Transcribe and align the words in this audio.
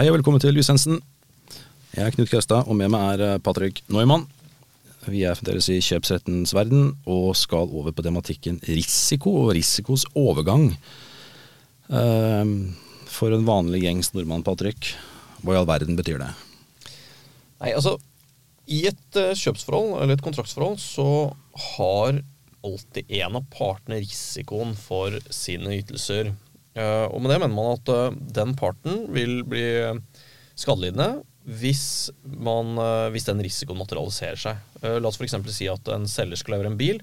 Hei 0.00 0.06
og 0.08 0.14
velkommen 0.14 0.40
til 0.40 0.54
Lisensen. 0.56 0.94
Jeg 1.92 2.06
er 2.06 2.14
Knut 2.14 2.30
Krestad, 2.30 2.64
og 2.64 2.76
med 2.78 2.88
meg 2.88 3.18
er 3.18 3.22
eh, 3.34 3.40
Patrick 3.44 3.82
Neumann. 3.92 4.22
Vi 5.04 5.26
er 5.28 5.36
fremdeles 5.36 5.66
i 5.68 5.76
kjøpsrettens 5.84 6.54
verden 6.56 6.94
og 7.04 7.34
skal 7.36 7.68
over 7.68 7.92
på 7.92 8.06
tematikken 8.06 8.56
risiko 8.64 9.34
og 9.42 9.50
risikos 9.58 10.06
overgang. 10.16 10.70
Ehm, 11.92 12.54
For 13.12 13.36
en 13.36 13.44
vanlig 13.44 13.82
gjengs 13.84 14.14
nordmann, 14.16 14.46
Patrick, 14.46 14.94
hva 15.44 15.52
i 15.52 15.60
all 15.60 15.68
verden 15.68 16.00
betyr 16.00 16.24
det? 16.24 16.32
Nei, 17.60 17.74
altså 17.74 17.98
I 18.72 18.86
et 18.94 19.20
eh, 19.20 19.36
kjøpsforhold 19.36 19.98
eller 19.98 20.16
et 20.16 20.24
kontraktsforhold 20.24 20.80
så 20.80 21.10
har 21.76 22.24
alltid 22.64 23.18
en 23.20 23.36
av 23.36 23.50
partene 23.52 24.00
risikoen 24.00 24.72
for 24.80 25.20
sine 25.28 25.76
ytelser. 25.76 26.32
Eh, 26.78 27.06
og 27.10 27.18
med 27.22 27.32
det 27.32 27.40
mener 27.42 27.54
man 27.56 27.72
at 27.74 27.90
eh, 27.94 28.18
den 28.36 28.54
parten 28.58 29.06
vil 29.14 29.40
bli 29.48 29.64
skadelidende 30.60 31.22
hvis, 31.50 32.10
man, 32.22 32.76
eh, 32.78 33.08
hvis 33.14 33.26
den 33.26 33.40
risikoen 33.42 33.80
materialiserer 33.80 34.38
seg. 34.38 34.60
Eh, 34.84 34.98
La 35.00 35.10
oss 35.10 35.18
f.eks. 35.18 35.34
si 35.56 35.66
at 35.72 35.88
en 35.94 36.06
selger 36.10 36.38
skal 36.38 36.54
levere 36.58 36.70
en 36.74 36.78
bil, 36.80 37.00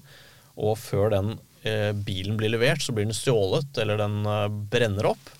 og 0.58 0.78
før 0.80 1.12
den 1.12 1.34
eh, 1.68 1.90
bilen 1.92 2.38
blir 2.40 2.54
levert, 2.54 2.80
så 2.84 2.94
blir 2.96 3.08
den 3.08 3.16
stjålet 3.16 3.82
eller 3.82 4.00
den 4.00 4.22
eh, 4.24 4.46
brenner 4.72 5.10
opp. 5.12 5.34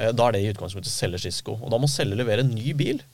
Eh, 0.00 0.10
Da 0.16 0.26
er 0.30 0.34
det 0.36 0.42
i 0.42 0.50
utgangspunktet 0.50 0.90
selgers 0.92 1.28
risiko. 1.28 1.58
Og 1.60 1.70
da 1.70 1.78
må 1.78 1.88
selger 1.90 2.18
levere 2.18 2.42
en 2.46 2.54
ny 2.56 2.74
bil 2.76 3.04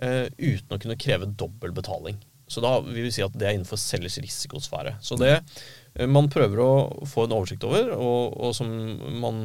eh, 0.00 0.26
uten 0.38 0.74
å 0.74 0.80
kunne 0.80 0.98
kreve 0.98 1.28
dobbel 1.38 1.74
betaling. 1.76 2.16
Så 2.48 2.62
da 2.64 2.78
vil 2.80 3.04
vi 3.04 3.12
si 3.12 3.24
at 3.24 3.34
det 3.36 3.46
er 3.46 3.56
innenfor 3.58 3.80
selgers 3.80 4.18
risikosfære. 4.24 4.96
Så 5.04 5.18
det 5.20 5.34
eh, 5.36 6.08
man 6.08 6.30
prøver 6.32 6.62
å 6.64 6.70
få 7.08 7.26
en 7.26 7.36
oversikt 7.36 7.66
over, 7.68 7.92
og, 7.96 8.38
og 8.40 8.56
som 8.56 8.70
man 9.20 9.42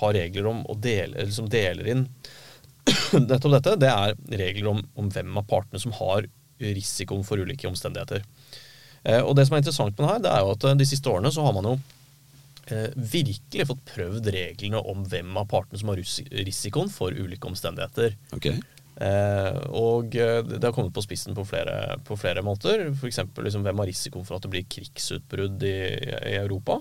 har 0.00 0.14
regler 0.16 0.50
om, 0.52 0.62
og 0.70 0.80
deler, 0.84 1.30
som 1.34 1.50
deler 1.50 1.90
inn 1.96 2.06
nettopp 3.30 3.54
dette, 3.58 3.76
det 3.82 3.90
er 3.90 4.16
regler 4.40 4.70
om, 4.72 4.82
om 4.98 5.10
hvem 5.12 5.36
av 5.38 5.46
partene 5.50 5.82
som 5.82 5.94
har 5.98 6.28
risikoen 6.60 7.24
for 7.26 7.40
ulike 7.40 7.68
omstendigheter. 7.68 8.24
Eh, 9.02 9.20
og 9.20 9.34
det 9.36 9.46
som 9.48 9.56
er 9.56 9.64
interessant 9.64 9.96
med 9.96 10.04
det 10.04 10.12
her, 10.12 10.22
det 10.24 10.34
er 10.34 10.44
jo 10.44 10.52
at 10.54 10.68
eh, 10.68 10.78
de 10.80 10.88
siste 10.88 11.10
årene 11.12 11.32
så 11.34 11.44
har 11.46 11.56
man 11.56 11.70
jo 11.70 11.76
eh, 12.72 12.90
virkelig 12.96 13.68
fått 13.70 13.86
prøvd 13.94 14.32
reglene 14.34 14.82
om 14.92 15.06
hvem 15.08 15.40
av 15.40 15.48
partene 15.50 15.80
som 15.80 15.92
har 15.92 16.02
risikoen 16.46 16.92
for 16.92 17.16
ulike 17.16 17.48
omstendigheter. 17.50 18.16
Ok, 18.36 18.52
Eh, 18.52 18.60
og 19.00 20.16
eh, 20.18 20.40
det 20.44 20.60
har 20.60 20.74
kommet 20.76 20.92
på 20.92 21.04
spissen 21.04 21.36
på 21.36 21.44
flere, 21.48 21.96
på 22.04 22.18
flere 22.20 22.44
måter. 22.44 22.90
F.eks. 22.92 23.22
Liksom, 23.40 23.64
hvem 23.64 23.80
har 23.80 23.88
risikoen 23.88 24.26
for 24.28 24.36
at 24.36 24.44
det 24.44 24.52
blir 24.52 24.68
krigsutbrudd 24.68 25.64
i, 25.64 25.78
i 26.32 26.34
Europa? 26.40 26.80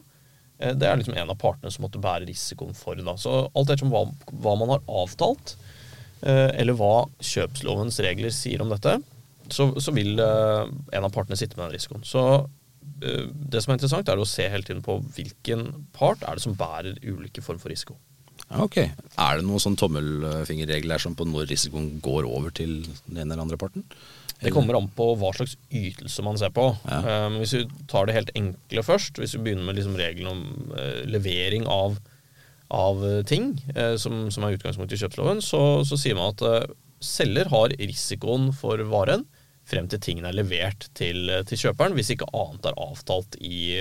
Eh, 0.60 0.76
det 0.76 0.88
er 0.88 1.00
liksom 1.00 1.16
en 1.16 1.32
av 1.32 1.40
partene 1.40 1.72
som 1.72 1.86
måtte 1.88 2.02
bære 2.04 2.28
risikoen 2.30 2.76
for. 2.78 3.00
Da. 3.00 3.16
Så 3.20 3.36
alt 3.48 3.72
ettersom 3.72 3.94
hva, 3.94 4.04
hva 4.44 4.56
man 4.60 4.76
har 4.76 4.84
avtalt, 5.02 5.56
eh, 6.22 6.50
eller 6.60 6.76
hva 6.80 7.08
kjøpslovens 7.24 8.02
regler 8.04 8.36
sier 8.36 8.64
om 8.64 8.74
dette, 8.74 9.00
så, 9.50 9.72
så 9.82 9.96
vil 9.96 10.20
eh, 10.22 10.64
en 10.98 11.08
av 11.08 11.14
partene 11.16 11.40
sitte 11.40 11.58
med 11.58 11.70
den 11.70 11.78
risikoen. 11.78 12.04
Så 12.08 12.26
eh, 12.36 13.30
det 13.32 13.64
som 13.64 13.74
er 13.74 13.80
interessant, 13.80 14.12
er 14.12 14.20
å 14.20 14.28
se 14.28 14.52
hele 14.52 14.68
tiden 14.68 14.84
på 14.86 15.00
hvilken 15.16 15.70
part 15.96 16.24
er 16.28 16.38
det 16.38 16.46
som 16.46 16.58
bærer 16.60 17.00
ulike 17.08 17.44
form 17.46 17.62
for 17.62 17.72
risiko. 17.72 17.96
Ja, 18.50 18.64
ok. 18.66 18.78
Er 18.82 19.38
det 19.38 19.46
noen 19.46 19.62
sånn 19.62 19.78
tommelfingerregler 19.78 21.02
som 21.02 21.16
på 21.18 21.28
når 21.30 21.52
risikoen 21.52 22.00
går 22.04 22.26
over 22.26 22.54
til 22.56 22.82
den 23.06 23.22
ene 23.22 23.36
eller 23.36 23.46
andre 23.46 23.60
parten? 23.62 23.86
Det 24.40 24.54
kommer 24.56 24.78
an 24.78 24.88
på 24.96 25.12
hva 25.20 25.34
slags 25.36 25.58
ytelse 25.76 26.24
man 26.24 26.38
ser 26.40 26.54
på. 26.56 26.70
Ja. 26.88 27.26
Um, 27.28 27.40
hvis 27.42 27.58
vi 27.58 27.66
tar 27.92 28.08
det 28.08 28.16
helt 28.16 28.32
enkle 28.40 28.84
først, 28.88 29.20
hvis 29.20 29.36
vi 29.36 29.44
begynner 29.46 29.68
med 29.68 29.78
liksom 29.78 29.98
reglene 30.00 30.32
om 30.32 30.72
uh, 30.72 31.02
levering 31.12 31.68
av, 31.70 31.98
av 32.72 33.04
eh, 33.04 33.24
ting, 33.28 33.52
uh, 33.76 33.98
som, 34.00 34.30
som 34.32 34.46
er 34.48 34.56
utgangspunktet 34.56 34.96
i 34.96 35.02
kjøpsloven, 35.04 35.44
så, 35.44 35.62
så 35.84 36.00
sier 36.00 36.16
man 36.16 36.32
at 36.32 36.46
uh, 36.46 36.72
selger 37.04 37.52
har 37.52 37.76
risikoen 37.82 38.54
for 38.56 38.80
varen 38.88 39.28
frem 39.70 39.88
til 39.92 40.02
tingene 40.04 40.32
er 40.32 40.38
levert 40.40 40.90
til, 40.98 41.30
til 41.50 41.62
kjøperen, 41.64 41.96
hvis 41.98 42.14
ikke 42.16 42.30
annet 42.34 42.70
er 42.70 42.80
avtalt 42.82 43.38
i, 43.40 43.78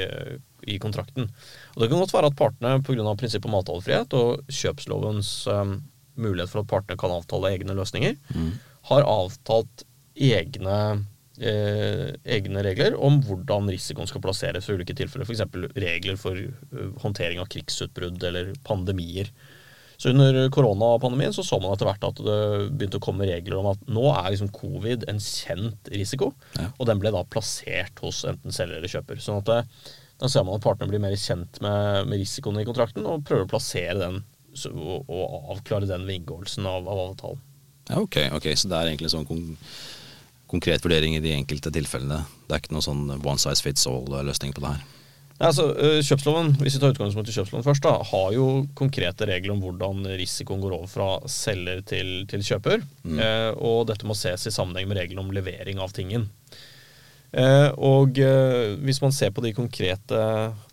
i 0.68 0.78
kontrakten. 0.82 1.30
Og 1.74 1.82
Det 1.82 1.90
kan 1.90 2.02
godt 2.02 2.14
være 2.14 2.30
at 2.32 2.38
partene 2.38 2.78
pga. 2.84 3.14
prinsippet 3.16 3.48
om 3.48 3.58
avtalefrihet 3.58 4.16
og 4.18 4.52
kjøpslovens 4.52 5.32
um, 5.52 5.78
mulighet 6.18 6.52
for 6.52 6.62
at 6.62 6.70
partene 6.70 6.98
kan 7.00 7.14
avtale 7.14 7.54
egne 7.54 7.76
løsninger, 7.78 8.18
har 8.90 9.06
avtalt 9.06 9.84
egne, 10.18 11.04
eh, 11.38 12.08
egne 12.24 12.64
regler 12.66 12.96
om 12.98 13.20
hvordan 13.22 13.70
risikoen 13.70 14.08
skal 14.10 14.22
plasseres 14.24 14.66
for 14.66 14.78
ulike 14.78 14.96
tilfeller. 14.98 15.28
F.eks. 15.28 15.44
regler 15.78 16.18
for 16.20 16.38
eh, 16.38 16.90
håndtering 17.02 17.42
av 17.42 17.50
krigsutbrudd 17.52 18.22
eller 18.30 18.52
pandemier. 18.66 19.30
Så 19.98 20.12
Under 20.12 20.36
koronapandemien 20.54 21.32
så, 21.34 21.42
så 21.42 21.58
man 21.58 21.72
etter 21.74 21.88
hvert 21.88 22.04
at 22.06 22.20
det 22.22 22.38
begynte 22.78 23.00
å 23.00 23.02
komme 23.02 23.26
regler 23.26 23.58
om 23.58 23.66
at 23.72 23.80
nå 23.90 24.04
er 24.12 24.28
liksom 24.30 24.52
covid 24.54 25.08
en 25.10 25.18
kjent 25.18 25.90
risiko, 25.90 26.28
Ja. 26.54 26.68
og 26.78 26.86
den 26.86 27.00
ble 27.02 27.10
da 27.14 27.24
plassert 27.26 27.98
hos 28.04 28.20
enten 28.30 28.54
selger 28.54 28.78
eller 28.78 28.92
kjøper. 28.92 29.18
Sånn 29.24 29.40
at 29.42 29.48
det, 29.50 29.58
da 30.22 30.30
ser 30.30 30.46
man 30.46 30.60
at 30.60 30.62
partene 30.62 30.90
blir 30.92 31.02
mer 31.02 31.16
kjent 31.18 31.58
med, 31.64 32.06
med 32.06 32.22
risikoen 32.22 32.60
i 32.62 32.66
kontrakten 32.68 33.06
og 33.10 33.24
prøver 33.26 33.48
å 33.48 33.50
plassere 33.50 33.98
den 33.98 34.20
så, 34.54 34.70
og, 34.70 35.10
og 35.10 35.52
avklare 35.56 35.86
den 35.90 36.06
ved 36.06 36.20
inngåelsen 36.20 36.66
av, 36.66 36.86
av 36.86 37.02
avtalen. 37.10 37.42
Ja, 37.90 37.98
ok, 38.02 38.20
ok, 38.38 38.46
så 38.58 38.70
det 38.70 38.78
er 38.78 38.92
egentlig 38.92 39.10
sånn 39.10 39.26
kon 39.26 39.56
konkret 40.48 40.80
vurdering 40.84 41.12
i 41.18 41.20
de 41.20 41.34
enkelte 41.36 41.68
tilfellene. 41.74 42.22
Det 42.48 42.54
er 42.56 42.62
ikke 42.62 42.72
noe 42.72 42.84
sånn 42.86 43.02
one 43.18 43.36
size 43.42 43.60
fits 43.66 43.82
all-løsning 43.90 44.54
på 44.56 44.62
det 44.64 44.70
her. 44.76 44.86
Nei, 45.38 45.52
altså, 45.52 45.68
øh, 45.70 46.00
kjøpsloven 46.02 46.56
hvis 46.58 46.74
vi 46.74 46.80
tar 46.82 46.94
utgangspunkt 46.96 47.28
i 47.30 47.34
kjøpsloven 47.36 47.66
først, 47.66 47.84
da, 47.84 47.92
har 48.10 48.32
jo 48.34 48.46
konkrete 48.78 49.28
regler 49.30 49.54
om 49.54 49.60
hvordan 49.62 50.02
risikoen 50.18 50.64
går 50.64 50.74
over 50.74 50.90
fra 50.90 51.10
selger 51.30 51.84
til, 51.86 52.10
til 52.30 52.42
kjøper. 52.42 52.82
Eh, 53.06 53.52
og 53.54 53.84
dette 53.90 54.08
må 54.08 54.18
ses 54.18 54.48
i 54.50 54.54
sammenheng 54.54 54.90
med 54.90 54.98
reglene 54.98 55.22
om 55.22 55.30
levering 55.34 55.78
av 55.84 55.94
tingen. 55.94 56.26
Eh, 57.28 57.68
og 57.84 58.16
eh, 58.24 58.74
hvis 58.80 59.02
man 59.02 59.12
ser 59.12 59.34
på 59.36 59.42
de 59.44 59.52
konkrete, 59.56 60.20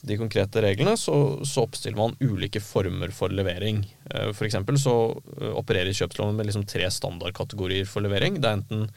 de 0.08 0.18
konkrete 0.18 0.64
reglene, 0.64 0.96
så, 0.98 1.18
så 1.44 1.66
oppstiller 1.66 2.00
man 2.00 2.16
ulike 2.24 2.62
former 2.64 3.12
for 3.16 3.34
levering. 3.34 3.84
Eh, 4.10 4.32
eksempel 4.48 4.80
så 4.80 4.96
eh, 5.42 5.52
opererer 5.52 5.96
kjøpsloven 5.96 6.38
med 6.38 6.48
liksom 6.48 6.66
tre 6.70 6.88
standardkategorier 6.92 7.90
for 7.90 8.06
levering. 8.06 8.40
Det 8.40 8.50
er 8.50 8.62
enten 8.62 8.88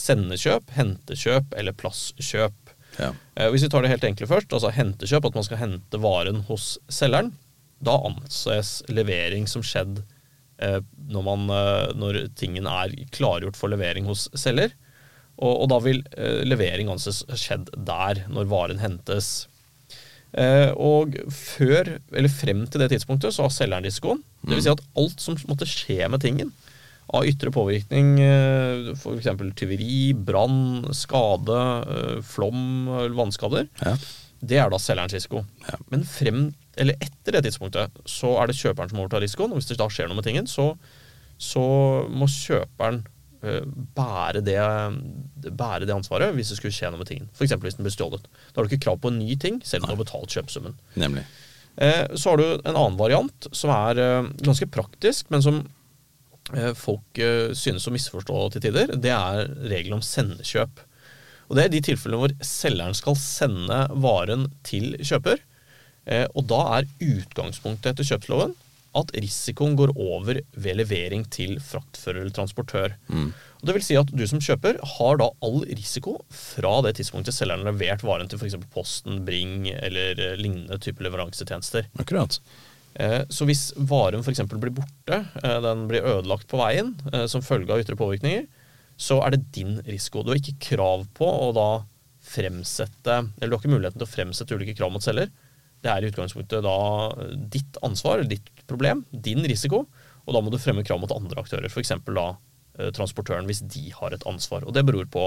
sendekjøp, 0.00 0.70
hentekjøp 0.76 1.56
eller 1.58 1.74
plasskjøp. 1.76 2.59
Ja. 3.00 3.10
Eh, 3.34 3.50
Hvis 3.50 3.64
vi 3.64 3.70
tar 3.72 3.84
det 3.84 3.92
helt 3.92 4.06
enkle 4.06 4.28
først, 4.30 4.52
altså 4.52 4.72
hentekjøp, 4.76 5.30
at 5.30 5.38
man 5.38 5.46
skal 5.46 5.60
hente 5.62 6.00
varen 6.02 6.42
hos 6.50 6.74
selgeren, 6.92 7.32
da 7.80 7.96
anses 8.10 8.80
levering 8.92 9.46
som 9.48 9.64
skjedd 9.64 10.02
eh, 10.60 10.80
når, 11.08 11.24
man, 11.24 11.46
eh, 11.54 11.92
når 11.96 12.20
tingen 12.36 12.68
er 12.68 12.92
klargjort 13.14 13.56
for 13.56 13.72
levering 13.72 14.08
hos 14.10 14.28
selger. 14.36 14.74
Og, 15.40 15.54
og 15.54 15.70
da 15.72 15.78
vil 15.80 16.02
levering 16.44 16.90
anses 16.92 17.22
skjedd 17.32 17.70
der, 17.72 18.26
når 18.28 18.50
varen 18.50 18.82
hentes. 18.82 19.46
Og 20.76 21.14
før, 21.32 21.94
eller 22.12 22.28
frem 22.28 22.66
til 22.68 22.82
det 22.82 22.90
tidspunktet, 22.92 23.32
så 23.32 23.46
har 23.46 23.54
selgeren 23.54 23.88
risikoen. 23.88 24.20
Det 24.44 24.52
vil 24.52 24.66
si 24.66 24.72
at 24.74 24.82
alt 25.00 25.24
som 25.24 25.38
måtte 25.48 25.64
skje 25.70 26.10
med 26.12 26.20
tingen, 26.20 26.52
av 27.12 27.26
ytre 27.26 27.50
påvirkning, 27.54 28.12
eh, 28.22 28.90
f.eks. 28.94 29.28
tyveri, 29.58 30.12
brann, 30.14 30.84
skade, 30.94 31.60
eh, 31.90 32.18
flom 32.22 32.88
eller 32.88 33.16
vannskader, 33.18 33.68
Ja. 33.82 33.96
det 34.42 34.58
er 34.62 34.70
da 34.70 34.78
selgerens 34.78 35.12
risiko. 35.16 35.44
Ja. 35.68 35.76
Men 35.90 36.04
frem, 36.04 36.54
eller 36.76 36.94
etter 37.02 37.32
det 37.36 37.44
tidspunktet 37.48 37.90
så 38.06 38.36
er 38.40 38.46
det 38.46 38.56
kjøperen 38.60 38.90
som 38.92 39.00
overtar 39.02 39.20
risikoen. 39.24 39.50
Og 39.52 39.58
hvis 39.60 39.68
det 39.72 39.78
da 39.80 39.88
skjer 39.90 40.08
noe 40.08 40.16
med 40.20 40.24
tingen, 40.24 40.46
så, 40.46 40.76
så 41.36 41.64
må 42.08 42.28
kjøperen 42.30 43.02
eh, 43.42 43.66
bære, 43.96 44.40
det, 44.46 44.56
bære 45.56 45.86
det 45.88 45.94
ansvaret 45.96 46.34
hvis 46.36 46.52
det 46.54 46.60
skulle 46.60 46.72
skje 46.76 46.90
noe 46.92 47.02
med 47.02 47.10
tingen. 47.10 47.28
F.eks. 47.34 47.52
hvis 47.58 47.76
den 47.78 47.84
blir 47.88 47.94
stjålet. 47.96 48.22
Da 48.52 48.60
har 48.60 48.68
du 48.68 48.70
ikke 48.72 48.84
krav 48.86 49.00
på 49.02 49.10
en 49.12 49.18
ny 49.18 49.34
ting, 49.40 49.60
selv 49.64 49.84
om 49.84 49.90
du 49.90 49.96
har 49.96 50.02
betalt 50.04 50.30
kjøpesummen. 50.38 50.78
Nemlig. 51.00 51.26
Eh, 51.80 52.06
så 52.14 52.30
har 52.32 52.40
du 52.40 52.46
en 52.60 52.74
annen 52.76 52.98
variant 53.00 53.50
som 53.56 53.70
er 53.74 53.98
eh, 54.00 54.30
ganske 54.46 54.66
praktisk, 54.72 55.28
men 55.32 55.42
som 55.44 55.60
eh, 55.60 55.76
folk 56.78 57.20
eh, 57.22 57.50
synes 57.56 57.86
å 57.86 57.94
misforstå 57.94 58.46
til 58.54 58.64
tider. 58.68 58.94
Det 58.98 59.12
er 59.14 59.52
regelen 59.70 59.98
om 60.00 60.04
sendekjøp. 60.04 60.82
Og 61.50 61.56
Det 61.58 61.64
er 61.64 61.72
de 61.72 61.82
tilfellene 61.82 62.22
hvor 62.22 62.34
selgeren 62.46 62.94
skal 62.94 63.16
sende 63.18 63.84
varen 64.02 64.48
til 64.66 64.94
kjøper. 65.02 65.42
Eh, 66.06 66.26
og 66.34 66.46
da 66.50 66.60
er 66.78 66.90
utgangspunktet 67.02 67.92
etter 67.92 68.06
kjøpsloven 68.12 68.56
at 68.98 69.12
risikoen 69.14 69.76
går 69.78 69.92
over 69.94 70.40
ved 70.58 70.78
levering 70.80 71.22
til 71.30 71.60
fraktfører 71.62 72.24
eller 72.24 72.34
transportør. 72.34 72.96
Og 73.60 73.68
det 73.68 73.76
vil 73.76 73.84
si 73.86 73.98
at 74.00 74.10
du 74.10 74.24
som 74.26 74.42
kjøper 74.42 74.80
har 74.96 75.20
da 75.20 75.28
all 75.46 75.60
risiko 75.68 76.16
fra 76.34 76.80
det 76.86 76.96
tidspunktet 76.98 77.36
selgeren 77.36 77.62
har 77.68 77.76
levert 77.76 78.02
varen 78.06 78.30
til 78.30 78.40
f.eks. 78.40 78.56
Posten, 78.74 79.20
Bring 79.26 79.68
eller 79.70 80.18
eh, 80.18 80.34
lignende 80.40 80.80
type 80.82 81.04
leveransetjenester. 81.06 81.86
Akkurat. 82.02 82.40
Eh, 82.94 83.22
Så 83.28 83.46
hvis 83.46 83.70
varen 83.76 84.24
f.eks. 84.24 84.42
blir 84.50 84.74
borte, 84.74 85.20
eh, 85.42 85.60
den 85.62 85.86
blir 85.90 86.06
ødelagt 86.06 86.48
på 86.50 86.58
veien 86.60 86.96
eh, 87.12 87.26
som 87.30 87.44
følge 87.44 87.72
av 87.72 87.82
ytre 87.82 87.98
påvirkninger, 87.98 88.48
så 89.00 89.20
er 89.24 89.34
det 89.34 89.52
din 89.54 89.78
risiko. 89.86 90.22
Du 90.22 90.32
har 90.32 90.40
ikke 90.40 90.58
krav 90.74 91.06
på 91.16 91.24
å 91.24 91.52
da 91.56 91.70
fremsette 92.30 93.14
Eller 93.40 93.48
du 93.48 93.54
har 93.56 93.62
ikke 93.62 93.72
muligheten 93.72 93.98
til 93.98 94.04
å 94.04 94.10
fremsette 94.10 94.54
ulike 94.54 94.74
krav 94.76 94.92
mot 94.92 95.02
selger. 95.02 95.30
Det 95.80 95.88
er 95.88 96.04
i 96.04 96.10
utgangspunktet 96.10 96.62
da 96.62 96.74
ditt 97.48 97.78
ansvar, 97.82 98.20
ditt 98.28 98.50
problem, 98.68 99.06
din 99.10 99.40
risiko, 99.48 99.86
Og 100.26 100.34
da 100.36 100.42
må 100.44 100.52
du 100.52 100.58
fremme 100.60 100.84
krav 100.84 101.00
mot 101.00 101.14
andre 101.14 101.40
aktører, 101.40 101.70
f.eks. 101.72 101.94
da 102.06 102.26
transportøren, 102.94 103.48
hvis 103.48 103.64
de 103.72 103.88
har 103.96 104.12
et 104.12 104.26
ansvar. 104.28 104.62
Og 104.68 104.76
det 104.76 104.84
beror 104.86 105.08
på 105.10 105.24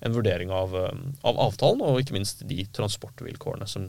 en 0.00 0.16
vurdering 0.16 0.50
av, 0.50 0.74
av 0.74 1.38
avtalen, 1.44 1.84
og 1.84 2.00
ikke 2.00 2.16
minst 2.16 2.42
de 2.48 2.64
transportvilkårene 2.72 3.68
som, 3.68 3.86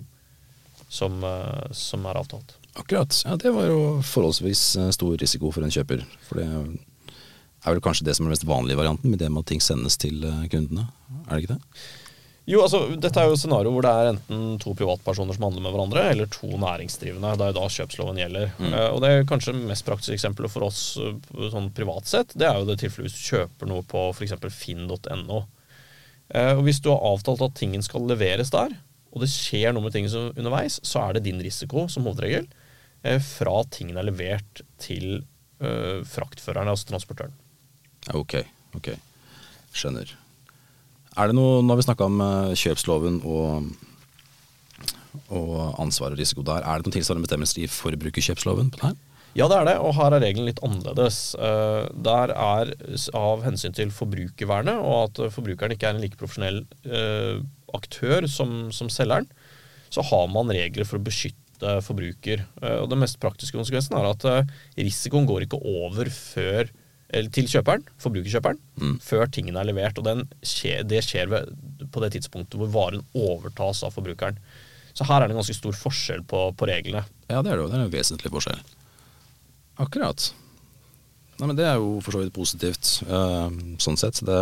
som, 0.92 1.24
som 1.72 2.06
er 2.06 2.20
avtalt. 2.20 2.61
Akkurat. 2.74 3.22
Ja, 3.26 3.36
det 3.36 3.52
var 3.52 3.68
jo 3.68 3.80
forholdsvis 4.06 4.76
eh, 4.80 4.92
stor 4.96 5.18
risiko 5.20 5.52
for 5.52 5.66
en 5.66 5.74
kjøper. 5.74 6.06
For 6.28 6.40
det 6.40 6.46
er 6.48 7.76
vel 7.76 7.84
kanskje 7.84 8.08
det 8.08 8.16
som 8.16 8.26
er 8.26 8.32
den 8.32 8.38
mest 8.38 8.48
vanlige 8.48 8.80
varianten, 8.80 9.12
med 9.12 9.20
det 9.20 9.28
med 9.32 9.44
at 9.44 9.52
ting 9.52 9.64
sendes 9.64 10.00
til 10.00 10.24
eh, 10.24 10.46
kundene. 10.52 10.88
Er 11.28 11.34
det 11.34 11.42
ikke 11.44 11.58
det? 11.58 11.82
Jo, 12.50 12.64
altså, 12.64 12.80
Dette 12.98 13.22
er 13.22 13.28
jo 13.30 13.36
et 13.36 13.42
scenario 13.44 13.74
hvor 13.76 13.86
det 13.86 13.92
er 13.92 14.12
enten 14.14 14.46
to 14.60 14.74
privatpersoner 14.76 15.36
som 15.36 15.46
handler 15.46 15.66
med 15.66 15.76
hverandre, 15.76 16.06
eller 16.14 16.32
to 16.32 16.48
næringsdrivende. 16.50 17.34
Det 17.38 17.46
er 17.46 17.52
jo 17.52 17.58
da 17.60 17.74
kjøpsloven 17.76 18.22
gjelder. 18.24 18.54
Mm. 18.56 18.70
Eh, 18.72 18.88
og 18.88 19.04
det 19.04 19.12
er 19.12 19.28
kanskje 19.30 19.56
mest 19.58 19.88
praktiske 19.88 20.16
eksempelet 20.16 20.54
for 20.54 20.70
oss 20.70 20.86
sånn 21.52 21.70
privat 21.76 22.08
sett, 22.08 22.32
det 22.40 22.48
er 22.48 22.62
jo 22.62 22.70
det 22.72 22.80
tilfellet 22.82 23.12
hvis 23.12 23.20
du 23.20 23.36
kjøper 23.36 23.72
noe 23.72 23.84
på 23.84 24.08
f.eks. 24.16 24.38
finn.no. 24.56 25.44
Og 26.32 26.62
Hvis 26.64 26.78
du 26.80 26.88
har 26.88 27.02
avtalt 27.04 27.42
at 27.44 27.58
tingen 27.60 27.82
skal 27.84 28.06
leveres 28.08 28.54
der, 28.54 28.72
og 29.12 29.20
det 29.20 29.28
skjer 29.28 29.74
noe 29.76 29.84
med 29.84 29.92
ting 29.92 30.06
underveis, 30.08 30.78
så 30.88 31.02
er 31.04 31.18
det 31.18 31.26
din 31.26 31.42
risiko 31.44 31.90
som 31.92 32.06
hovedregel 32.08 32.46
fra 33.26 33.62
tingen 33.74 33.98
er 33.98 34.08
levert 34.08 34.64
til 34.82 35.24
eh, 35.62 36.02
fraktføreren, 36.08 36.70
altså 36.72 36.92
transportøren. 36.92 37.34
Ok, 38.18 38.40
ok. 38.78 38.92
Skjønner. 39.74 40.12
Er 41.18 41.28
det 41.30 41.36
noe, 41.36 41.62
Nå 41.62 41.74
har 41.74 41.80
vi 41.80 41.88
snakka 41.88 42.08
om 42.08 42.22
eh, 42.24 42.58
kjøpsloven 42.62 43.22
og, 43.28 43.72
og 45.34 45.56
ansvar 45.82 46.14
og 46.14 46.22
risiko 46.22 46.46
der. 46.48 46.64
Er 46.64 46.80
det 46.80 46.88
noen 46.88 47.00
tilsvarende 47.00 47.26
bestemmelser 47.28 47.66
i 47.66 47.72
forbrukerkjøpsloven 47.72 48.72
på 48.74 48.82
det 48.82 48.92
her? 48.92 49.00
Ja, 49.32 49.48
det 49.48 49.62
er 49.62 49.68
det, 49.70 49.78
og 49.80 49.94
her 49.96 50.12
er 50.12 50.24
regelen 50.26 50.50
litt 50.50 50.60
annerledes. 50.66 51.20
Eh, 51.40 51.86
der 52.04 52.34
er 52.36 52.74
av 53.16 53.46
hensyn 53.46 53.76
til 53.76 53.94
forbrukervernet, 53.96 54.82
og 54.84 54.98
at 55.06 55.22
eh, 55.24 55.32
forbrukeren 55.32 55.76
ikke 55.76 55.88
er 55.88 55.96
en 55.96 56.04
like 56.04 56.20
profesjonell 56.20 56.66
eh, 56.84 57.40
aktør 57.78 58.28
som, 58.28 58.74
som 58.76 58.92
selgeren, 58.92 59.30
så 59.92 60.04
har 60.08 60.28
man 60.32 60.52
regler 60.52 60.88
for 60.88 61.00
å 61.00 61.06
beskytte 61.06 61.41
forbruker. 61.86 62.46
Eh, 62.62 62.78
og 62.82 62.90
den 62.92 63.02
mest 63.04 63.20
praktiske 63.22 63.58
konsekvensen 63.58 63.98
er 63.98 64.10
at 64.10 64.28
eh, 64.30 64.54
risikoen 64.82 65.28
går 65.30 65.48
ikke 65.48 65.62
over 65.62 66.12
før 66.14 66.72
eller 67.12 67.28
til 67.36 67.48
kjøperen, 67.52 67.84
forbrukerkjøperen, 68.00 68.60
før 69.04 69.26
tingene 69.36 69.60
er 69.60 69.68
levert. 69.68 69.98
Og 70.00 70.06
den 70.08 70.22
det 70.88 71.02
skjer 71.04 71.28
ved, 71.28 71.50
på 71.92 72.04
det 72.04 72.14
tidspunktet 72.16 72.56
hvor 72.56 72.72
varen 72.72 73.02
overtas 73.12 73.82
av 73.84 73.92
forbrukeren. 73.98 74.38
Så 74.96 75.04
her 75.08 75.20
er 75.20 75.28
det 75.28 75.36
en 75.36 75.42
ganske 75.42 75.58
stor 75.58 75.76
forskjell 75.76 76.24
på, 76.28 76.46
på 76.56 76.70
reglene. 76.70 77.04
Ja, 77.28 77.42
det 77.44 77.52
er 77.52 77.60
det 77.60 77.66
jo. 77.66 77.68
Det 77.72 77.76
er 77.80 77.84
en 77.84 77.92
vesentlig 77.92 78.32
forskjell. 78.32 78.62
Akkurat. 79.84 80.30
Nei, 81.42 81.50
men 81.50 81.58
Det 81.60 81.66
er 81.68 81.80
jo 81.82 82.00
for 82.06 82.16
så 82.16 82.22
vidt 82.22 82.36
positivt, 82.36 82.94
eh, 83.08 83.60
sånn 83.82 84.00
sett. 84.00 84.24
Det, 84.28 84.40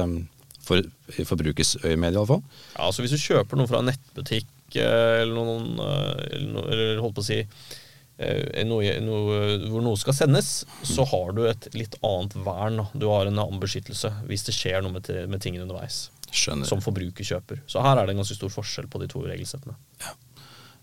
for, 0.65 0.83
I 1.17 1.25
forbrukers 1.25 1.77
øyemed, 1.81 2.17
iallfall. 2.17 2.41
Ja, 2.75 2.89
altså 2.89 3.05
Hvis 3.05 3.15
du 3.15 3.21
kjøper 3.21 3.57
noe 3.57 3.69
fra 3.69 3.81
en 3.81 3.89
nettbutikk 3.89 4.45
eh, 4.45 4.58
eller 4.77 5.33
noen 5.33 5.79
eh, 5.81 6.25
eller, 6.37 6.69
eller 6.73 7.01
holdt 7.03 7.17
på 7.17 7.23
å 7.23 7.29
si 7.29 7.39
eh, 7.41 8.61
noe, 8.67 8.93
noe, 9.01 9.39
hvor 9.65 9.85
noe 9.85 9.99
skal 9.99 10.17
sendes, 10.17 10.51
så 10.85 11.07
har 11.09 11.33
du 11.37 11.45
et 11.49 11.69
litt 11.73 11.97
annet 12.05 12.37
vern. 12.45 12.83
Du 12.93 13.09
har 13.09 13.25
en 13.25 13.41
annen 13.41 13.61
beskyttelse 13.61 14.13
hvis 14.29 14.45
det 14.47 14.55
skjer 14.57 14.85
noe 14.85 14.99
med, 14.99 15.09
med 15.31 15.43
tingene 15.43 15.65
underveis. 15.67 16.09
Skjønner. 16.29 16.69
Som 16.69 16.83
forbrukerkjøper. 16.85 17.63
Så 17.69 17.81
her 17.81 17.97
er 17.97 18.05
det 18.05 18.13
en 18.13 18.21
ganske 18.21 18.37
stor 18.37 18.53
forskjell 18.53 18.89
på 18.91 19.01
de 19.01 19.09
to 19.09 19.23
regelsettene. 19.25 19.75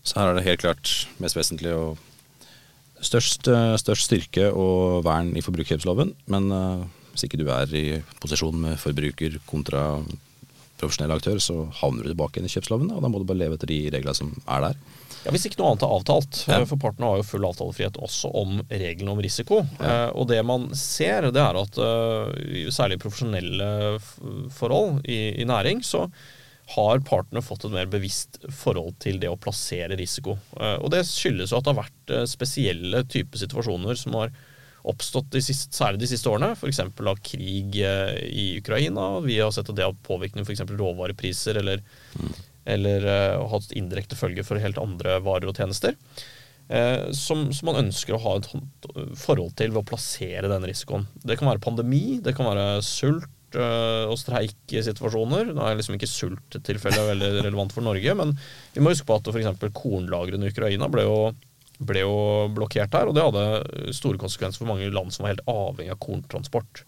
Så 0.07 0.19
her 0.19 0.31
er 0.31 0.37
det 0.37 0.47
helt 0.47 0.63
klart 0.63 0.91
mest 1.23 1.37
vesentlig 1.37 1.73
og 1.75 1.97
størst, 3.03 3.47
eh, 3.51 3.75
størst 3.79 4.07
styrke 4.09 4.49
og 4.51 5.03
vern 5.07 5.33
i 5.37 5.43
forbrukerkjøpsloven. 5.45 6.13
Men 6.31 6.51
uh, 6.51 6.85
hvis 7.11 7.27
ikke 7.27 7.39
du 7.41 7.47
er 7.53 7.71
i 7.75 7.85
posisjon 8.21 8.57
med 8.61 8.79
forbruker 8.81 9.39
kontra 9.49 10.01
profesjonell 10.77 11.15
aktør, 11.17 11.39
så 11.41 11.55
havner 11.81 12.05
du 12.05 12.11
tilbake 12.13 12.39
inn 12.39 12.47
i 12.47 12.53
kjøpsloven, 12.53 12.91
og 12.93 13.01
da 13.03 13.09
må 13.11 13.19
du 13.21 13.27
bare 13.29 13.41
leve 13.43 13.57
etter 13.57 13.69
de 13.71 13.79
reglene 13.93 14.15
som 14.17 14.31
er 14.45 14.61
der. 14.69 14.79
Ja, 15.25 15.31
Hvis 15.33 15.47
ikke 15.49 15.57
noe 15.59 15.71
annet 15.73 15.83
er 15.83 15.93
avtalt. 15.97 16.37
Ja. 16.47 16.59
eh, 16.61 16.65
For 16.69 16.79
partene 16.79 17.09
har 17.09 17.17
jo 17.19 17.25
full 17.27 17.47
avtalefrihet 17.49 17.97
også 17.99 18.29
om 18.37 18.61
reglene 18.69 19.11
om 19.11 19.19
risiko. 19.23 19.63
Eh, 19.81 20.09
Og 20.15 20.27
det 20.29 20.39
man 20.45 20.69
ser, 20.77 21.27
det 21.35 21.41
er 21.41 21.57
at 21.59 21.79
eh, 21.83 22.69
særlig 22.71 22.99
i 22.99 23.03
profesjonelle 23.03 23.69
forhold 24.55 25.01
i, 25.09 25.19
i 25.41 25.47
næring, 25.49 25.81
så 25.83 26.05
har 26.75 26.99
partene 27.07 27.39
fått 27.41 27.63
et 27.65 27.71
mer 27.71 27.87
bevisst 27.87 28.41
forhold 28.51 28.97
til 28.99 29.19
det 29.21 29.29
å 29.31 29.37
plassere 29.39 29.95
risiko. 29.95 30.33
Og 30.59 30.89
det 30.91 31.05
skyldes 31.07 31.53
jo 31.53 31.61
at 31.61 31.63
det 31.63 31.71
har 31.71 31.85
vært 31.85 32.11
spesielle 32.27 33.05
typer 33.07 33.39
situasjoner 33.39 33.95
som 33.95 34.17
har 34.19 34.33
oppstått 34.87 35.31
de 35.33 35.41
siste, 35.43 35.73
særlig 35.75 36.03
de 36.03 36.11
siste 36.11 36.29
årene, 36.31 36.53
f.eks. 36.55 36.83
av 36.85 37.21
krig 37.25 37.79
eh, 37.81 38.15
i 38.27 38.47
Ukraina. 38.61 39.09
Vi 39.25 39.39
har 39.41 39.51
sett 39.55 39.69
at 39.71 39.77
det 39.77 39.87
har 39.87 39.97
påvirkning 40.07 40.45
f.eks. 40.45 40.65
råvarepriser 40.69 41.59
eller, 41.61 41.83
eller 42.67 43.07
uh, 43.07 43.47
hatt 43.51 43.71
indirekte 43.75 44.19
følger 44.19 44.47
for 44.47 44.61
helt 44.61 44.79
andre 44.81 45.19
varer 45.25 45.49
og 45.49 45.57
tjenester. 45.57 45.97
Eh, 46.67 47.11
som, 47.15 47.47
som 47.55 47.69
man 47.69 47.79
ønsker 47.85 48.15
å 48.15 48.21
ha 48.25 48.35
et 48.37 48.47
forhold 49.15 49.55
til 49.55 49.71
ved 49.71 49.81
å 49.81 49.87
plassere 49.87 50.49
den 50.51 50.67
risikoen. 50.67 51.07
Det 51.23 51.37
kan 51.39 51.47
være 51.47 51.63
pandemi, 51.63 52.19
det 52.23 52.33
kan 52.35 52.49
være 52.49 52.81
sult 52.83 53.55
eh, 53.55 54.03
og 54.03 54.17
streikesituasjoner. 54.19 55.53
Nå 55.55 55.63
er 55.63 55.79
liksom 55.79 55.95
ikke 55.95 56.11
sulttilfellet 56.11 57.11
veldig 57.13 57.29
relevant 57.45 57.75
for 57.75 57.87
Norge, 57.87 58.17
men 58.19 58.35
vi 58.75 58.83
må 58.83 58.91
huske 58.91 59.07
på 59.07 59.15
at 59.15 59.31
f.eks. 59.31 59.63
kornlagrene 59.77 60.49
i 60.49 60.51
Ukraina 60.51 60.91
ble 60.91 61.07
jo 61.07 61.21
ble 61.77 62.01
jo 62.01 62.13
blokkert 62.57 62.95
her, 62.97 63.09
og 63.09 63.17
det 63.17 63.25
hadde 63.25 63.95
store 63.95 64.19
konsekvenser 64.21 64.63
for 64.63 64.71
mange 64.71 64.89
land 64.93 65.13
som 65.13 65.25
var 65.25 65.35
helt 65.35 65.49
avhengig 65.51 65.93
av 65.93 65.99
korntransport. 66.01 66.83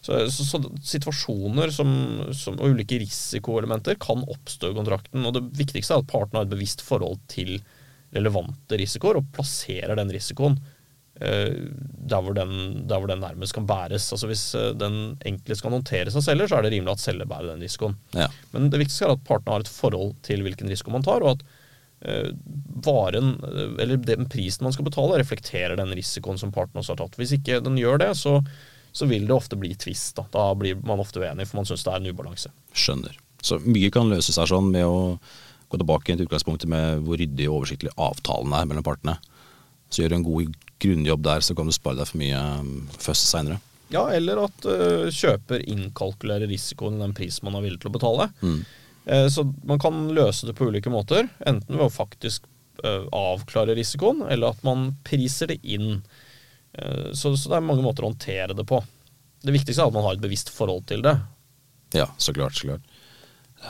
Så, 0.00 0.14
så, 0.30 0.44
så 0.46 0.60
situasjoner 0.84 1.72
som, 1.74 1.90
som, 2.36 2.56
og 2.58 2.74
ulike 2.74 3.00
risikoelementer 3.02 3.98
kan 4.00 4.22
oppstå 4.22 4.70
i 4.70 4.76
kontrakten. 4.76 5.26
og 5.26 5.34
Det 5.36 5.44
viktigste 5.58 5.96
er 5.96 6.04
at 6.04 6.10
partene 6.10 6.40
har 6.40 6.48
et 6.48 6.54
bevisst 6.54 6.84
forhold 6.86 7.18
til 7.30 7.58
relevante 8.14 8.78
risikoer, 8.80 9.20
og 9.20 9.30
plasserer 9.34 9.98
den 9.98 10.12
risikoen 10.14 10.56
eh, 11.20 11.66
der, 12.08 12.22
hvor 12.24 12.36
den, 12.36 12.86
der 12.88 13.02
hvor 13.02 13.10
den 13.10 13.20
nærmest 13.24 13.56
kan 13.56 13.66
bæres. 13.68 14.06
Altså 14.14 14.30
Hvis 14.30 14.46
eh, 14.56 14.70
den 14.78 15.18
enklest 15.28 15.66
kan 15.66 15.74
håndteres 15.74 16.16
av 16.16 16.24
selger, 16.24 16.48
så 16.48 16.58
er 16.58 16.66
det 16.66 16.76
rimelig 16.76 16.94
at 16.94 17.04
selger 17.04 17.28
bærer 17.28 17.52
den 17.52 17.66
risikoen. 17.66 17.98
Ja. 18.16 18.30
Men 18.54 18.70
det 18.72 18.80
viktigste 18.84 19.08
er 19.10 19.16
at 19.16 19.26
partene 19.28 19.58
har 19.58 19.66
et 19.66 19.72
forhold 19.72 20.14
til 20.26 20.46
hvilken 20.46 20.70
risiko 20.70 20.94
man 20.94 21.06
tar, 21.06 21.26
og 21.26 21.36
at 21.36 21.46
varen, 22.84 23.34
eh, 23.44 23.82
eller 23.82 23.96
den 23.96 24.28
prisen 24.30 24.64
man 24.64 24.72
skal 24.72 24.86
betale, 24.86 25.18
reflekterer 25.18 25.76
den 25.76 25.94
risikoen 25.98 26.38
som 26.38 26.52
parten 26.52 26.80
også 26.80 26.94
har 26.94 27.02
tatt. 27.02 27.18
Hvis 27.18 27.34
ikke 27.38 27.60
den 27.64 27.78
gjør 27.80 27.98
det, 28.04 28.12
så, 28.18 28.38
så 28.92 29.08
vil 29.10 29.26
det 29.26 29.34
ofte 29.34 29.58
bli 29.58 29.74
tvist. 29.74 30.16
Da. 30.18 30.26
da 30.34 30.52
blir 30.58 30.78
man 30.86 31.02
ofte 31.02 31.22
uenig, 31.22 31.48
for 31.48 31.60
man 31.60 31.68
syns 31.68 31.84
det 31.86 31.94
er 31.94 32.02
en 32.02 32.12
ubalanse. 32.12 32.52
Skjønner. 32.72 33.18
Så 33.42 33.60
mye 33.62 33.90
kan 33.94 34.10
løses 34.10 34.38
her 34.38 34.50
sånn 34.50 34.70
med 34.74 34.86
å 34.86 35.18
gå 35.68 35.78
tilbake 35.78 36.14
til 36.14 36.26
utgangspunktet 36.26 36.70
med 36.70 37.04
hvor 37.04 37.20
ryddig 37.20 37.46
og 37.50 37.60
oversiktlig 37.60 37.92
avtalen 38.00 38.54
er 38.56 38.68
mellom 38.68 38.86
partene. 38.86 39.18
Så 39.92 40.02
gjør 40.02 40.12
du 40.12 40.18
en 40.18 40.26
god 40.26 40.56
grunnjobb 40.82 41.24
der, 41.24 41.44
så 41.44 41.54
kan 41.56 41.68
du 41.68 41.74
spare 41.74 41.98
deg 42.00 42.08
for 42.08 42.20
mye 42.20 42.40
først 42.94 43.04
føss 43.04 43.24
seinere. 43.32 43.60
Ja, 43.92 44.02
eller 44.12 44.42
at 44.44 44.66
uh, 44.68 45.08
kjøper 45.08 45.64
innkalkulerer 45.64 46.50
risikoen 46.50 46.98
i 46.98 47.02
den 47.02 47.14
prisen 47.16 47.48
man 47.48 47.56
er 47.56 47.64
villig 47.64 47.80
til 47.80 47.88
å 47.88 47.94
betale. 47.94 48.28
Eh, 48.44 48.60
så 49.32 49.44
man 49.64 49.80
kan 49.80 50.06
løse 50.14 50.48
det 50.48 50.54
på 50.58 50.68
ulike 50.68 50.92
måter. 50.92 51.28
Enten 51.46 51.78
ved 51.78 51.86
å 51.86 51.92
faktisk 51.92 52.44
eh, 52.84 53.06
avklare 53.14 53.76
risikoen, 53.78 54.24
eller 54.28 54.52
at 54.52 54.64
man 54.66 54.90
priser 55.06 55.52
det 55.52 55.60
inn. 55.62 56.02
Eh, 56.72 57.10
så, 57.16 57.32
det 57.34 57.56
er 57.56 57.64
mange 57.64 57.84
måter 57.84 58.04
å 58.04 58.12
håndtere 58.12 58.56
det 58.58 58.66
på. 58.68 58.82
Det 59.44 59.54
viktigste 59.54 59.84
er 59.84 59.90
at 59.90 59.96
man 59.96 60.06
har 60.06 60.18
et 60.18 60.24
bevisst 60.24 60.52
forhold 60.52 60.88
til 60.90 61.04
det. 61.06 61.14
Ja, 61.96 62.10
så 62.20 62.34
klart. 62.36 62.58
Så 62.58 62.68
klart. 62.68 62.84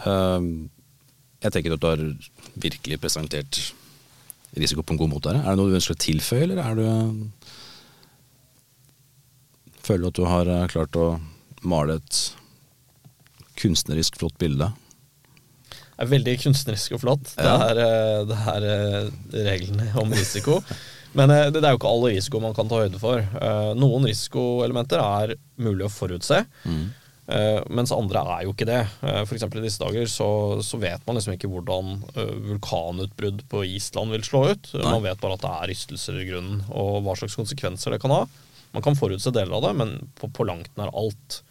Um, 0.05 0.69
jeg 1.41 1.55
tenker 1.55 1.77
at 1.77 1.83
du 1.83 1.87
har 1.87 2.03
virkelig 2.59 2.99
presentert 3.01 3.61
risiko 4.59 4.83
på 4.83 4.97
en 4.97 5.01
god 5.01 5.13
måte. 5.13 5.33
her. 5.33 5.45
Er 5.45 5.55
det 5.55 5.61
noe 5.61 5.71
du 5.71 5.79
ønsker 5.79 5.95
å 5.95 6.03
tilføye, 6.07 6.49
eller 6.49 6.63
er 6.65 6.79
du 6.79 6.87
Føler 9.89 10.03
du 10.03 10.09
at 10.11 10.19
du 10.19 10.27
har 10.29 10.49
eh, 10.53 10.67
klart 10.69 10.97
å 11.01 11.05
male 11.65 11.95
et 11.97 12.17
kunstnerisk 13.57 14.19
flott 14.21 14.35
bilde? 14.37 14.67
Er 15.99 16.07
veldig 16.07 16.37
kunstnerisk 16.45 16.95
og 16.95 17.03
flott. 17.03 17.33
Det, 17.35 17.49
er, 17.49 17.81
eh, 17.83 18.21
det 18.29 18.39
er 18.53 18.67
eh, 18.69 19.11
reglene 19.49 19.89
om 19.99 20.15
risiko. 20.15 20.61
Men 21.19 21.33
eh, 21.35 21.49
det 21.51 21.63
er 21.65 21.75
jo 21.75 21.81
ikke 21.81 21.91
all 21.91 22.07
risiko 22.07 22.43
man 22.45 22.55
kan 22.55 22.71
ta 22.71 22.85
høyde 22.85 23.01
for. 23.03 23.25
Noen 23.79 24.07
risikoelementer 24.07 25.03
er 25.03 25.35
mulig 25.59 25.89
å 25.89 25.91
forutse, 25.91 26.45
mm. 26.69 26.85
mens 27.75 27.91
andre 27.97 28.23
er 28.37 28.45
jo 28.47 28.53
ikke 28.55 28.69
det. 28.69 28.83
F.eks. 29.25 29.49
I 29.49 29.65
disse 29.65 29.83
dager 29.83 30.07
så, 30.13 30.29
så 30.63 30.79
vet 30.79 31.03
man 31.09 31.19
liksom 31.19 31.35
ikke 31.35 31.51
hvordan 31.51 31.97
vulkanutbrudd 32.53 33.43
på 33.51 33.65
Island 33.67 34.15
vil 34.15 34.29
slå 34.29 34.45
ut. 34.53 34.71
Nei. 34.77 34.87
Man 34.87 35.07
vet 35.09 35.25
bare 35.25 35.41
at 35.41 35.47
det 35.49 35.55
er 35.57 35.73
rystelser 35.73 36.23
i 36.23 36.29
grunnen, 36.31 36.63
og 36.71 37.03
hva 37.09 37.19
slags 37.19 37.37
konsekvenser 37.41 37.97
det 37.97 38.03
kan 38.05 38.15
ha. 38.15 38.23
Man 38.77 38.85
kan 38.85 38.97
forutse 38.99 39.35
deler 39.35 39.59
av 39.59 39.67
det, 39.67 39.75
men 39.81 39.99
på, 40.21 40.31
på 40.31 40.47
langt 40.47 40.71
nær 40.79 40.95
alt. 40.95 41.43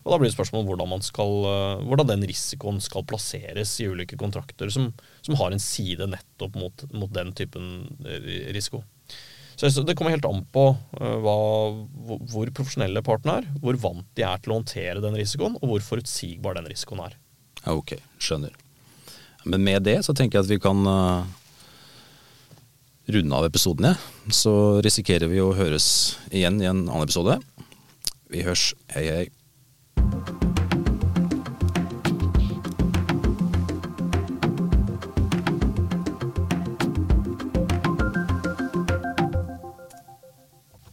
Og 0.00 0.12
Da 0.12 0.18
blir 0.18 0.30
det 0.30 0.36
spørsmål 0.36 0.64
hvordan, 0.68 1.02
skal, 1.04 1.34
eh, 1.50 1.82
hvordan 1.84 2.08
den 2.08 2.24
risikoen 2.28 2.80
skal 2.80 3.04
plasseres 3.04 3.74
i 3.82 3.88
ulike 3.90 4.16
kontrakter 4.20 4.72
som, 4.72 4.92
som 5.20 5.36
har 5.36 5.52
en 5.52 5.60
side 5.60 6.08
nettopp 6.08 6.56
mot, 6.56 6.84
mot 6.96 7.12
den 7.12 7.34
typen 7.36 7.66
eh, 8.06 8.48
risiko. 8.56 8.82
Så 9.60 9.68
det 9.84 9.92
kommer 9.92 10.14
helt 10.14 10.24
an 10.24 10.38
på 10.54 10.62
uh, 10.72 11.16
hva, 11.20 11.34
hvor 12.32 12.48
profesjonelle 12.56 13.02
partene 13.04 13.42
er, 13.42 13.48
hvor 13.60 13.76
vant 13.82 14.06
de 14.16 14.24
er 14.24 14.40
til 14.40 14.54
å 14.54 14.56
håndtere 14.56 15.02
den 15.04 15.18
risikoen, 15.20 15.58
og 15.60 15.66
hvor 15.68 15.84
forutsigbar 15.84 16.56
den 16.56 16.70
risikoen 16.70 17.02
er. 17.04 17.18
Ok, 17.68 17.92
skjønner. 18.16 18.54
Men 19.44 19.60
med 19.66 19.84
det 19.84 19.98
så 20.06 20.14
tenker 20.16 20.38
jeg 20.38 20.46
at 20.46 20.52
vi 20.54 20.62
kan 20.64 20.80
runde 23.12 23.36
av 23.36 23.50
episoden, 23.50 23.90
ja. 23.90 24.32
Så 24.32 24.54
risikerer 24.84 25.28
vi 25.28 25.42
å 25.44 25.52
høres 25.58 25.90
igjen 26.30 26.62
i 26.62 26.70
en 26.70 26.86
annen 26.86 27.04
episode. 27.04 27.36
Vi 28.32 28.46
hørs. 28.46 28.70
Hei, 28.94 29.04
hei. 29.10 29.28